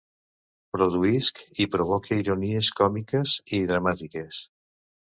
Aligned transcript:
Produïsc 0.77 1.43
i 1.65 1.69
provoque 1.77 2.19
ironies 2.23 2.73
còmiques 2.83 3.39
i 3.59 3.65
dramàtiques. 3.75 4.45